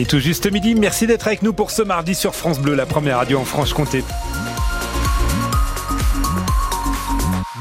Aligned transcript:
Et 0.00 0.06
tout 0.06 0.20
juste 0.20 0.48
midi, 0.52 0.76
merci 0.76 1.08
d'être 1.08 1.26
avec 1.26 1.42
nous 1.42 1.52
pour 1.52 1.72
ce 1.72 1.82
mardi 1.82 2.14
sur 2.14 2.32
France 2.32 2.60
Bleu, 2.60 2.76
la 2.76 2.86
première 2.86 3.16
radio 3.16 3.40
en 3.40 3.44
Franche-Comté. 3.44 4.04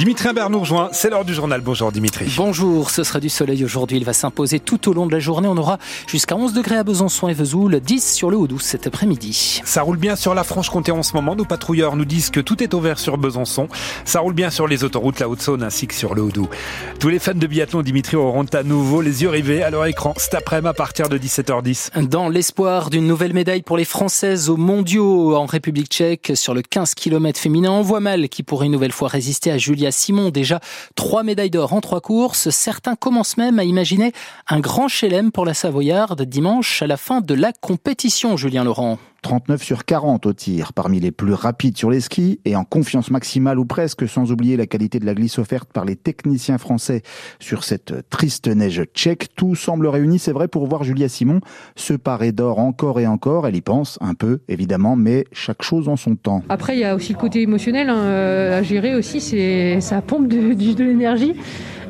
Dimitri 0.08 0.30
Imbert 0.30 0.50
nous 0.50 0.62
rejoint, 0.62 0.88
c'est 0.94 1.10
l'heure 1.10 1.26
du 1.26 1.34
journal. 1.34 1.60
Bonjour 1.60 1.92
Dimitri. 1.92 2.34
Bonjour, 2.38 2.92
ce 2.92 3.04
sera 3.04 3.20
du 3.20 3.28
soleil 3.28 3.66
aujourd'hui. 3.66 3.98
Il 3.98 4.06
va 4.06 4.14
s'imposer 4.14 4.62
tout 4.62 4.88
au 4.88 4.94
long 4.94 5.06
de 5.06 5.12
la 5.12 5.20
journée. 5.20 5.50
On 5.50 5.58
aura 5.58 5.80
jusqu'à 6.08 6.38
11 6.38 6.54
degrés 6.54 6.78
à 6.78 6.86
Besançon 6.86 7.28
et 7.28 7.34
Vesoul, 7.34 7.82
10 7.82 8.14
sur 8.14 8.32
le 8.32 8.38
Haut-Doubs 8.38 8.62
cet 8.62 8.88
après-midi. 8.88 9.60
Ça 9.66 9.82
roule 9.82 9.98
bien 9.98 10.16
sur 10.16 10.34
la 10.34 10.46
Franche-Comté 10.46 10.94
en 10.94 11.04
ce 11.04 11.12
moment. 11.14 11.36
Nos 11.36 11.44
patrouilleurs 11.44 11.98
nous 11.98 12.06
disent 12.06 12.30
que 12.30 12.40
tout 12.40 12.64
est 12.64 12.74
ouvert 12.74 13.00
sur 13.00 13.18
Besançon. 13.18 13.68
Ça 14.06 14.22
roule 14.22 14.34
bien 14.34 14.50
sur 14.50 14.66
les 14.66 14.86
autoroutes, 14.86 15.20
la 15.20 15.28
Haute-Saône 15.28 15.62
ainsi 15.62 15.88
que 15.88 15.94
sur 15.94 16.16
le 16.16 16.22
Haut-Doubs. 16.22 16.48
Tous 17.02 17.10
les 17.10 17.20
fans 17.20 17.34
de 17.34 17.46
biathlon, 17.46 17.82
Dimitri, 17.82 18.16
auront 18.16 18.46
à 18.46 18.64
nouveau 18.64 19.02
les 19.02 19.24
yeux 19.24 19.30
rivés 19.30 19.62
à 19.62 19.72
leur 19.72 19.86
écran 19.88 20.14
cet 20.16 20.36
après-midi 20.36 20.70
à 20.70 20.74
partir 20.74 21.10
de 21.10 21.18
17h10. 21.18 22.08
Dans 22.08 22.30
l'espoir 22.30 22.90
d'une 22.90 23.08
nouvelle 23.08 23.34
médaille 23.34 23.62
pour 23.62 23.76
les 23.76 23.84
Françaises 23.84 24.50
aux 24.50 24.56
mondiaux 24.56 25.36
en 25.36 25.48
République 25.48 25.92
tchèque 25.92 26.32
sur 26.36 26.54
le 26.54 26.62
15 26.62 26.96
km 26.96 27.38
féminin, 27.38 27.72
on 27.72 27.82
voit 27.82 28.00
mal 28.00 28.30
qui 28.30 28.42
pourrait 28.42 28.68
une 28.68 28.72
nouvelle 28.72 28.94
fois 28.94 29.10
résister 29.10 29.52
à 29.52 29.58
Julia 29.58 29.92
Simon. 29.98 30.30
Déjà 30.30 30.60
trois 30.96 31.24
médailles 31.24 31.50
d'or 31.50 31.74
en 31.74 31.82
trois 31.82 32.02
courses. 32.02 32.50
Certains 32.50 32.96
commencent 32.96 33.38
même 33.38 33.60
à 33.60 33.64
imaginer 33.64 34.14
un 34.48 34.60
grand 34.60 34.88
chelem 34.88 35.32
pour 35.32 35.46
la 35.46 35.54
Savoyarde 35.54 36.22
dimanche 36.24 36.82
à 36.82 36.88
la 36.88 36.98
fin 36.98 37.22
de 37.22 37.34
la 37.34 37.52
compétition, 37.54 38.38
Julien 38.38 38.64
Laurent. 38.64 39.00
39 39.28 39.62
sur 39.62 39.84
40 39.84 40.26
au 40.26 40.32
tir, 40.32 40.72
parmi 40.72 41.02
les 41.02 41.12
plus 41.12 41.34
rapides 41.34 41.78
sur 41.78 41.90
les 41.90 42.00
skis 42.00 42.40
et 42.46 42.56
en 42.56 42.64
confiance 42.64 43.12
maximale 43.12 43.60
ou 43.60 43.66
presque, 43.66 44.08
sans 44.08 44.32
oublier 44.32 44.56
la 44.56 44.68
qualité 44.68 45.00
de 45.00 45.06
la 45.06 45.14
glisse 45.14 45.38
offerte 45.38 45.68
par 45.74 45.84
les 45.84 45.98
techniciens 45.98 46.58
français 46.58 47.02
sur 47.38 47.66
cette 47.66 48.10
triste 48.10 48.48
neige 48.48 48.84
tchèque. 48.94 49.36
Tout 49.36 49.54
semble 49.54 49.88
réuni, 49.88 50.18
c'est 50.18 50.32
vrai, 50.32 50.48
pour 50.48 50.66
voir 50.66 50.86
Julia 50.86 51.10
Simon 51.10 51.42
se 51.76 51.94
parer 51.94 52.32
d'or 52.32 52.60
encore 52.60 53.02
et 53.02 53.08
encore. 53.08 53.46
Elle 53.48 53.58
y 53.58 53.62
pense 53.62 53.98
un 54.00 54.14
peu, 54.14 54.40
évidemment, 54.48 54.96
mais 54.96 55.26
chaque 55.34 55.62
chose 55.62 55.90
en 55.90 55.98
son 55.98 56.16
temps. 56.16 56.42
Après, 56.48 56.78
il 56.78 56.80
y 56.80 56.86
a 56.86 56.96
aussi 56.96 57.12
le 57.12 57.20
côté 57.20 57.42
émotionnel 57.42 57.90
hein, 57.90 57.98
euh, 57.98 58.60
à 58.60 58.64
gérer 58.64 58.96
aussi, 58.96 59.20
c'est 59.20 59.82
ça 59.82 60.02
pompe 60.02 60.30
de, 60.30 60.54
de 60.54 60.84
l'énergie. 60.86 61.34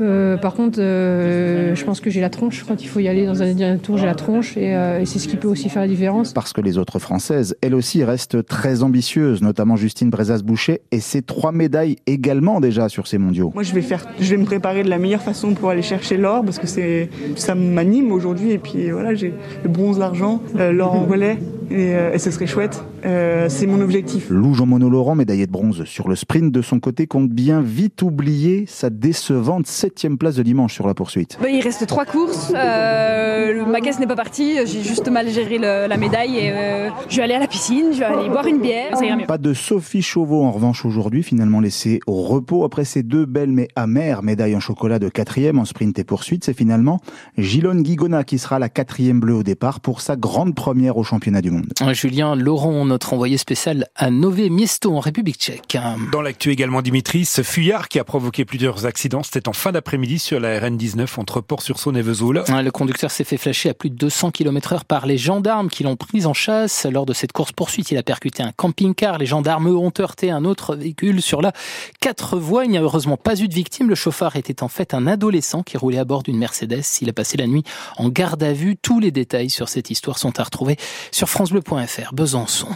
Euh, 0.02 0.38
par 0.38 0.53
contre, 0.53 0.80
euh, 0.80 1.76
je 1.76 1.84
pense 1.86 2.02
que 2.02 2.09
j'ai 2.09 2.22
la 2.22 2.30
tronche. 2.30 2.64
Quand 2.67 2.81
il 2.81 2.88
faut 2.88 3.00
y 3.00 3.08
aller 3.08 3.26
dans 3.26 3.42
un 3.42 3.53
dernier 3.53 3.80
tour, 3.80 3.98
j'ai 3.98 4.06
la 4.06 4.16
tronche 4.16 4.58
et, 4.58 4.76
euh, 4.76 5.00
et 5.00 5.06
c'est 5.06 5.20
ce 5.20 5.28
qui 5.28 5.38
peut 5.38 5.48
aussi 5.48 5.70
faire 5.70 5.81
la 5.81 5.88
différence. 5.88 6.34
Parce 6.34 6.53
que 6.53 6.62
les 6.62 6.78
autres 6.78 7.00
Françaises, 7.00 7.56
elles 7.62 7.76
aussi, 7.76 8.03
restent 8.03 8.45
très 8.45 8.84
ambitieuses, 8.84 9.42
notamment 9.42 9.75
Justine 9.75 10.09
Brezas-Boucher 10.09 10.81
et 10.92 11.00
ses 11.00 11.22
trois 11.22 11.52
médailles 11.52 11.98
également 12.06 12.59
déjà 12.59 12.90
sur 12.90 13.08
ces 13.08 13.18
mondiaux. 13.18 13.52
Moi, 13.53 13.64
je 13.64 13.73
vais 13.73 13.81
faire, 13.81 14.06
je 14.20 14.30
vais 14.30 14.38
me 14.38 14.45
préparer 14.45 14.84
de 14.84 14.90
la 14.90 14.98
meilleure 14.98 15.22
façon 15.22 15.53
pour 15.53 15.70
aller 15.70 15.81
chercher 15.81 16.18
l'or 16.18 16.44
parce 16.44 16.59
que 16.59 16.68
c'est, 16.68 17.09
ça 17.36 17.56
m'anime 17.56 18.12
aujourd'hui. 18.12 18.52
Et 18.52 18.58
puis 18.58 18.92
voilà, 18.92 19.14
j'ai 19.16 19.34
le 19.64 19.70
bronze, 19.70 20.00
l'argent, 20.00 20.42
euh, 20.58 20.72
l'or 20.72 20.94
en 20.94 21.06
relais 21.09 21.38
et, 21.70 21.95
euh, 21.95 22.14
et 22.14 22.20
ce 22.20 22.31
serait 22.31 22.48
chouette. 22.48 22.84
Euh, 23.06 23.48
c'est 23.50 23.67
mon 23.67 23.81
objectif. 23.81 24.30
Lou 24.30 24.53
Jean-Mono 24.53 24.90
Laurent, 24.90 25.16
médaillé 25.16 25.45
de 25.45 25.52
bronze 25.52 25.84
sur 25.86 26.08
le 26.08 26.16
sprint, 26.16 26.52
de 26.52 26.62
son 26.62 26.80
côté, 26.80 27.08
compte 27.08 27.30
bien 27.30 27.62
vite 27.62 28.02
oublier 28.02 28.66
sa 28.67 28.90
décevante 28.90 29.67
septième 29.67 30.17
place 30.17 30.36
de 30.36 30.44
dimanche 30.44 30.73
sur 30.73 30.88
la 30.88 30.94
poursuite. 30.94 31.38
Bah, 31.42 31.50
il 31.50 31.62
reste 31.62 31.86
trois 31.88 32.06
courses. 32.06 32.52
Euh, 32.56 33.66
ma 33.66 33.81
caisse 33.81 34.00
n'est 34.00 34.08
pas 34.08 34.16
partie. 34.16 34.58
J'ai 34.66 34.84
juste 34.84 35.09
mal 35.09 35.30
géré 35.30 35.58
le, 35.58 35.88
la 35.88 35.98
médaille 35.98 36.38
et 36.38 36.52
euh, 36.52 36.90
je 37.09 37.18
vais 37.18 37.23
aller 37.23 37.34
à 37.34 37.40
la 37.40 37.48
piscine, 37.48 37.88
je 37.94 38.00
vais 38.00 38.06
aller 38.06 38.30
boire 38.30 38.48
une 38.48 38.62
bière. 38.62 38.98
Ça 38.98 39.06
ira 39.06 39.16
mieux. 39.16 39.25
Pas 39.25 39.38
de 39.38 39.53
Sophie 39.53 40.02
Chauveau 40.02 40.44
en 40.44 40.52
revanche 40.52 40.86
aujourd'hui, 40.86 41.23
finalement 41.23 41.59
laissée 41.59 42.00
au 42.08 42.23
repos 42.23 42.64
après 42.64 42.86
ses 42.86 43.03
deux 43.03 43.25
belles 43.25 43.52
mais 43.52 43.68
amères 43.75 44.23
médailles 44.23 44.56
en 44.56 44.59
chocolat 44.59 45.00
de 45.00 45.09
quatrième 45.09 45.59
en 45.59 45.66
sprint 45.66 45.98
et 46.00 46.03
poursuite. 46.03 46.44
C'est 46.44 46.58
finalement 46.58 47.00
Gilone 47.38 47.84
Guigona 47.84 48.23
qui 48.23 48.38
sera 48.40 48.59
la 48.59 48.70
quatrième 48.70 49.20
bleue 49.20 49.36
au 49.36 49.44
départ 49.44 49.80
pour 49.80 50.02
sa 50.02 50.16
grande 50.16 50.56
première 50.56 50.98
au 50.98 51.03
championnat 51.03 51.42
du 51.42 51.52
monde. 51.52 51.68
Julien 51.94 52.36
Laurent, 52.36 52.87
notre 52.88 53.14
envoyé 53.14 53.38
spécial 53.38 53.88
à 53.96 54.10
Nové 54.10 54.50
Miesto 54.50 54.96
en 54.96 55.00
République 55.00 55.38
tchèque. 55.38 55.78
Dans 56.12 56.22
l'actu 56.22 56.52
également, 56.52 56.82
Dimitri, 56.82 57.26
ce 57.26 57.44
fuyard 57.44 57.88
qui 57.88 58.00
a 58.00 58.04
provoqué 58.04 58.46
plusieurs 58.46 58.86
accidents, 58.86 59.24
c'était 59.24 59.48
en 59.48 59.53
fin 59.53 59.72
d'après-midi 59.72 60.20
sur 60.20 60.40
la 60.40 60.59
RN19 60.59 61.08
entre 61.18 61.42
Port-sur-Saône 61.42 61.97
et 61.97 62.02
Vesoul. 62.02 62.44
Le 62.47 62.70
conducteur 62.72 63.12
s'est 63.12 63.24
fait 63.24 63.38
flasher 63.38 63.70
à 63.70 63.74
plus 63.74 63.90
de 63.90 63.96
200 63.96 64.31
km 64.31 64.74
heure 64.74 64.86
par 64.86 65.06
les 65.06 65.18
gendarmes 65.18 65.70
qui 65.70 65.84
l'ont 65.84 65.96
pris 65.96 66.26
en 66.26 66.34
chasse. 66.34 66.86
Lors 66.90 67.06
de 67.06 67.14
cette 67.14 67.31
course-poursuite, 67.31 67.92
il 67.92 67.97
a 67.97 68.03
percuté 68.03 68.42
un 68.42 68.52
camping-car. 68.52 69.18
Les 69.18 69.26
gendarmes 69.26 69.70
eux, 69.70 69.76
ont 69.76 69.92
heurté 70.00 70.31
un 70.31 70.46
autre 70.46 70.76
véhicule 70.76 71.22
sur 71.22 71.42
la 71.42 71.52
quatre 72.00 72.38
voies. 72.40 72.66
Il 72.66 72.72
n'y 72.72 72.78
a 72.78 72.81
heureusement 72.81 73.18
pas 73.18 73.40
eu 73.40 73.47
de 73.47 73.53
victime. 73.53 73.90
Le 73.90 73.96
chauffeur 73.96 74.36
était 74.36 74.64
en 74.64 74.68
fait 74.68 74.94
un 74.94 75.08
adolescent 75.08 75.64
qui 75.64 75.78
roulait 75.78 76.00
à 76.00 76.06
bord 76.06 76.24
d'une 76.24 76.38
Mercedes. 76.38 76.84
Il 77.02 77.09
a 77.09 77.14
passé 77.14 77.38
la 77.38 77.47
nuit 77.47 77.64
en 77.97 78.09
garde 78.09 78.44
à 78.44 78.53
vue. 78.53 78.78
Tous 78.78 79.00
les 79.00 79.12
détails 79.12 79.50
sur 79.50 79.70
cette 79.70 79.90
histoire 79.90 80.18
sont 80.18 80.40
à 80.40 80.44
retrouver 80.44 80.78
sur 81.12 81.30
francebleu.fr. 81.30 82.14
Besançon. 82.14 82.70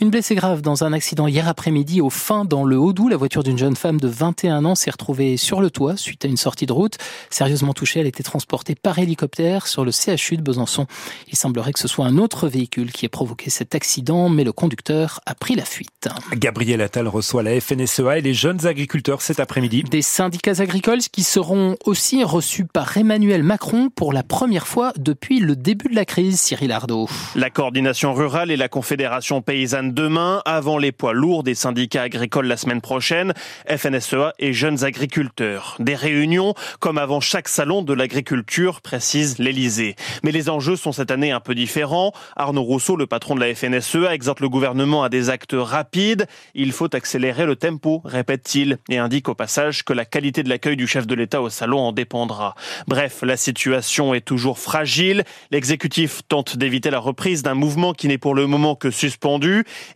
Une 0.00 0.10
blessée 0.10 0.34
grave 0.34 0.62
dans 0.62 0.84
un 0.84 0.92
accident 0.92 1.26
hier 1.26 1.48
après-midi 1.48 2.00
au 2.00 2.10
fin 2.10 2.44
dans 2.44 2.64
le 2.64 2.78
Haut-Doubs. 2.78 3.08
La 3.08 3.16
voiture 3.16 3.42
d'une 3.42 3.58
jeune 3.58 3.76
femme 3.76 3.98
de 3.98 4.08
21 4.08 4.64
ans 4.64 4.74
s'est 4.74 4.90
retrouvée 4.90 5.36
sur 5.36 5.60
le 5.60 5.70
toit 5.70 5.96
suite 5.96 6.24
à 6.24 6.28
une 6.28 6.36
sortie 6.36 6.66
de 6.66 6.72
route. 6.72 6.98
Sérieusement 7.30 7.74
touchée, 7.74 8.00
elle 8.00 8.06
a 8.06 8.08
été 8.08 8.22
transportée 8.22 8.74
par 8.74 8.98
hélicoptère 8.98 9.66
sur 9.66 9.84
le 9.84 9.90
CHU 9.90 10.36
de 10.36 10.42
Besançon. 10.42 10.86
Il 11.28 11.36
semblerait 11.36 11.72
que 11.72 11.80
ce 11.80 11.88
soit 11.88 12.06
un 12.06 12.18
autre 12.18 12.48
véhicule 12.48 12.92
qui 12.92 13.06
ait 13.06 13.08
provoqué 13.08 13.50
cet 13.50 13.74
accident, 13.74 14.28
mais 14.28 14.44
le 14.44 14.52
conducteur 14.52 15.20
a 15.26 15.34
pris 15.34 15.54
la 15.54 15.64
fuite. 15.64 16.08
Gabriel 16.34 16.80
Attal 16.80 17.08
reçoit 17.08 17.42
la 17.42 17.60
FNSEA 17.60 18.18
et 18.18 18.20
les 18.20 18.34
jeunes 18.34 18.66
agriculteurs 18.66 19.22
cet 19.22 19.40
après-midi. 19.40 19.84
Des 19.84 20.02
syndicats 20.02 20.60
agricoles 20.60 21.00
qui 21.00 21.22
seront 21.22 21.76
aussi 21.84 22.22
reçus 22.24 22.64
par 22.64 22.96
Emmanuel 22.96 23.42
Macron 23.42 23.90
pour 23.94 24.12
la 24.12 24.22
première 24.22 24.66
fois 24.66 24.92
depuis 24.98 25.40
le 25.40 25.56
début 25.56 25.88
de 25.88 25.94
la 25.94 26.04
crise, 26.04 26.40
Cyril 26.40 26.72
Ardo. 26.72 27.08
La 27.34 27.50
coordination 27.50 28.14
rurale 28.14 28.50
et 28.50 28.56
la 28.56 28.68
confédération 28.68 29.37
paysanne 29.40 29.92
demain, 29.92 30.42
avant 30.44 30.78
les 30.78 30.92
poids 30.92 31.12
lourds 31.12 31.42
des 31.42 31.54
syndicats 31.54 32.02
agricoles 32.02 32.46
la 32.46 32.56
semaine 32.56 32.80
prochaine, 32.80 33.34
FNSEA 33.68 34.32
et 34.38 34.52
jeunes 34.52 34.84
agriculteurs. 34.84 35.76
Des 35.78 35.94
réunions 35.94 36.54
comme 36.80 36.98
avant 36.98 37.20
chaque 37.20 37.48
salon 37.48 37.82
de 37.82 37.92
l'agriculture, 37.92 38.80
précise 38.80 39.38
l'Elysée. 39.38 39.96
Mais 40.22 40.32
les 40.32 40.48
enjeux 40.48 40.76
sont 40.76 40.92
cette 40.92 41.10
année 41.10 41.30
un 41.30 41.40
peu 41.40 41.54
différents. 41.54 42.12
Arnaud 42.36 42.62
Rousseau, 42.62 42.96
le 42.96 43.06
patron 43.06 43.34
de 43.34 43.40
la 43.40 43.54
FNSEA, 43.54 44.14
exhorte 44.14 44.40
le 44.40 44.48
gouvernement 44.48 45.02
à 45.02 45.08
des 45.08 45.30
actes 45.30 45.54
rapides. 45.56 46.26
Il 46.54 46.72
faut 46.72 46.94
accélérer 46.94 47.46
le 47.46 47.56
tempo, 47.56 48.02
répète-t-il, 48.04 48.78
et 48.88 48.98
indique 48.98 49.28
au 49.28 49.34
passage 49.34 49.84
que 49.84 49.92
la 49.92 50.04
qualité 50.04 50.42
de 50.42 50.48
l'accueil 50.48 50.76
du 50.76 50.86
chef 50.86 51.06
de 51.06 51.14
l'État 51.14 51.42
au 51.42 51.50
salon 51.50 51.80
en 51.80 51.92
dépendra. 51.92 52.54
Bref, 52.86 53.20
la 53.22 53.36
situation 53.36 54.14
est 54.14 54.22
toujours 54.22 54.58
fragile. 54.58 55.24
L'exécutif 55.50 56.22
tente 56.28 56.56
d'éviter 56.56 56.90
la 56.90 56.98
reprise 56.98 57.42
d'un 57.42 57.54
mouvement 57.54 57.92
qui 57.92 58.08
n'est 58.08 58.18
pour 58.18 58.34
le 58.34 58.46
moment 58.46 58.74
que 58.74 58.90
suspendu. 58.90 59.27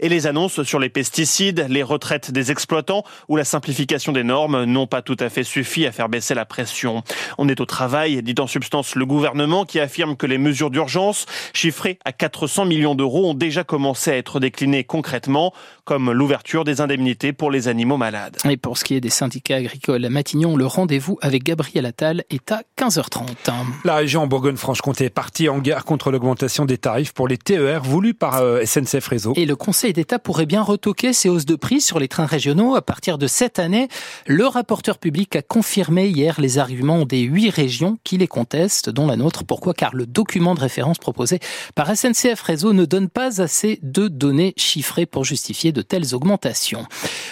Et 0.00 0.08
les 0.08 0.26
annonces 0.26 0.62
sur 0.62 0.78
les 0.78 0.88
pesticides, 0.88 1.66
les 1.68 1.82
retraites 1.82 2.30
des 2.30 2.50
exploitants 2.50 3.04
ou 3.28 3.36
la 3.36 3.44
simplification 3.44 4.12
des 4.12 4.24
normes 4.24 4.64
n'ont 4.64 4.86
pas 4.86 5.02
tout 5.02 5.16
à 5.20 5.28
fait 5.28 5.44
suffi 5.44 5.86
à 5.86 5.92
faire 5.92 6.08
baisser 6.08 6.34
la 6.34 6.44
pression. 6.44 7.02
On 7.38 7.48
est 7.48 7.60
au 7.60 7.66
travail, 7.66 8.22
dit 8.22 8.34
en 8.38 8.46
substance 8.46 8.94
le 8.94 9.06
gouvernement 9.06 9.64
qui 9.64 9.80
affirme 9.80 10.16
que 10.16 10.26
les 10.26 10.38
mesures 10.38 10.70
d'urgence, 10.70 11.26
chiffrées 11.52 11.98
à 12.04 12.12
400 12.12 12.66
millions 12.66 12.94
d'euros, 12.94 13.30
ont 13.30 13.34
déjà 13.34 13.64
commencé 13.64 14.10
à 14.10 14.16
être 14.16 14.40
déclinées 14.40 14.84
concrètement, 14.84 15.52
comme 15.84 16.12
l'ouverture 16.12 16.64
des 16.64 16.80
indemnités 16.80 17.32
pour 17.32 17.50
les 17.50 17.68
animaux 17.68 17.96
malades. 17.96 18.36
Et 18.48 18.56
pour 18.56 18.78
ce 18.78 18.84
qui 18.84 18.94
est 18.94 19.00
des 19.00 19.10
syndicats 19.10 19.56
agricoles 19.56 20.04
à 20.04 20.10
Matignon, 20.10 20.56
le 20.56 20.66
rendez-vous 20.66 21.18
avec 21.22 21.44
Gabriel 21.44 21.86
Attal 21.86 22.24
est 22.30 22.52
à 22.52 22.62
15h30. 22.78 23.52
La 23.84 23.96
région 23.96 24.26
Bourgogne-Franche-Comté 24.26 25.06
est 25.06 25.10
partie 25.10 25.48
en 25.48 25.58
guerre 25.58 25.84
contre 25.84 26.10
l'augmentation 26.10 26.64
des 26.64 26.78
tarifs 26.78 27.12
pour 27.12 27.28
les 27.28 27.38
TER 27.38 27.82
voulus 27.82 28.14
par 28.14 28.40
euh, 28.40 28.64
SNCF 28.64 29.08
Et 29.36 29.46
le 29.46 29.56
Conseil 29.56 29.92
d'État 29.92 30.18
pourrait 30.18 30.46
bien 30.46 30.62
retoquer 30.62 31.12
ces 31.12 31.28
hausses 31.28 31.46
de 31.46 31.54
prix 31.54 31.80
sur 31.80 31.98
les 31.98 32.08
trains 32.08 32.26
régionaux 32.26 32.74
à 32.74 32.82
partir 32.82 33.18
de 33.18 33.26
cette 33.26 33.58
année. 33.58 33.88
Le 34.26 34.46
rapporteur 34.46 34.98
public 34.98 35.36
a 35.36 35.42
confirmé 35.42 36.08
hier 36.08 36.40
les 36.40 36.58
arguments 36.58 37.04
des 37.04 37.20
huit 37.20 37.50
régions 37.50 37.98
qui 38.04 38.18
les 38.18 38.26
contestent, 38.26 38.90
dont 38.90 39.06
la 39.06 39.16
nôtre. 39.16 39.44
Pourquoi? 39.44 39.74
Car 39.74 39.94
le 39.94 40.06
document 40.06 40.54
de 40.54 40.60
référence 40.60 40.98
proposé 40.98 41.40
par 41.74 41.94
SNCF 41.94 42.40
Réseau 42.40 42.72
ne 42.72 42.84
donne 42.84 43.08
pas 43.08 43.40
assez 43.40 43.78
de 43.82 44.08
données 44.08 44.54
chiffrées 44.56 45.06
pour 45.06 45.24
justifier 45.24 45.72
de 45.72 45.82
telles 45.82 46.14
augmentations. 46.14 46.86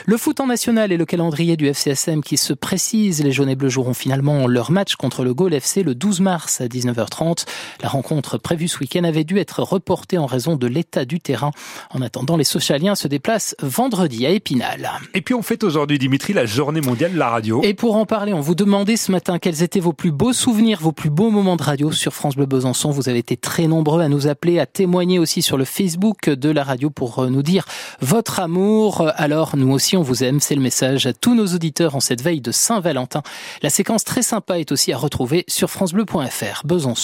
Le 0.07 0.17
foot 0.17 0.41
en 0.41 0.47
national 0.47 0.93
et 0.93 0.97
le 0.97 1.05
calendrier 1.05 1.57
du 1.57 1.67
FCSM 1.67 2.23
qui 2.23 2.37
se 2.37 2.53
précise. 2.53 3.23
Les 3.23 3.33
jaunes 3.33 3.49
et 3.49 3.57
bleus 3.57 3.69
joueront 3.69 3.95
finalement 3.95 4.47
leur 4.47 4.71
match 4.71 4.97
contre 4.97 5.25
le 5.25 5.35
Gaulle 5.35 5.55
FC 5.55 5.83
le 5.83 5.95
12 5.95 6.21
mars 6.21 6.61
à 6.61 6.67
19h30. 6.67 7.47
La 7.83 7.89
rencontre 7.89 8.39
prévue 8.39 8.69
ce 8.69 8.79
week-end 8.79 9.05
avait 9.05 9.25
dû 9.25 9.39
être 9.39 9.63
reportée 9.63 10.19
en 10.19 10.27
raison 10.27 10.57
de 10.57 10.67
l'état 10.67 11.05
du 11.05 11.21
terrain. 11.21 11.51
En 11.91 12.03
attendant, 12.03 12.37
les 12.37 12.45
socialiens 12.45 12.95
se 12.95 13.09
déplacent 13.09 13.55
vendredi 13.63 14.27
à 14.27 14.31
Épinal. 14.31 14.91
Et 15.15 15.23
puis 15.23 15.35
on 15.35 15.43
fête 15.43 15.65
aujourd'hui, 15.65 15.99
Dimitri, 15.99 16.33
la 16.33 16.47
journée 16.47 16.81
mondiale 16.81 17.13
de 17.13 17.19
la 17.19 17.29
radio. 17.29 17.61
Et 17.63 17.75
pour 17.75 17.97
en 17.97 18.07
parler, 18.07 18.33
on 18.33 18.41
vous 18.41 18.55
demandait 18.55 18.97
ce 18.97 19.11
matin 19.11 19.39
quels 19.39 19.63
étaient 19.63 19.81
vos 19.81 19.93
plus 19.93 20.13
beaux 20.13 20.33
souvenirs, 20.33 20.79
vos 20.81 20.93
plus 20.93 21.11
beaux 21.11 21.31
moments 21.31 21.57
de 21.57 21.63
radio 21.63 21.93
sur 21.93 22.13
France 22.13 22.37
Bleu 22.37 22.47
Besançon. 22.47 22.91
Vous 22.91 23.09
avez 23.09 23.19
été 23.19 23.37
très 23.37 23.67
nombreux 23.67 24.03
à 24.03 24.09
nous 24.09 24.27
appeler, 24.27 24.59
à 24.59 24.67
témoigner 24.67 25.19
aussi 25.19 25.43
sur 25.43 25.57
le 25.57 25.65
Facebook 25.65 26.29
de 26.29 26.51
la 26.51 26.65
radio 26.65 26.91
pour 26.91 27.27
nous 27.29 27.43
dire 27.43 27.65
votre 28.01 28.41
amour. 28.41 29.11
Alors 29.17 29.57
nous 29.57 29.73
aussi 29.73 29.97
on 29.97 30.03
vous 30.03 30.25
aime, 30.25 30.41
c'est 30.41 30.55
le 30.55 30.61
message 30.61 31.07
à 31.07 31.13
tous 31.13 31.35
nos 31.35 31.47
auditeurs 31.47 31.97
en 31.97 32.01
cette 32.01 32.23
veille 32.23 32.41
de 32.41 32.53
Saint-Valentin. 32.53 33.23
La 33.63 33.71
séquence 33.71 34.05
très 34.05 34.23
sympa 34.23 34.59
est 34.59 34.73
aussi 34.73 34.93
à 34.93 34.99
retrouver 34.99 35.45
sur 35.49 35.71
francebleu.fr. 35.71 36.63
Besançon. 36.65 36.95